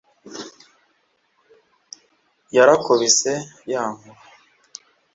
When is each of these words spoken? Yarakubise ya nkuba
Yarakubise 2.55 3.33
ya 3.71 3.83
nkuba 3.95 4.21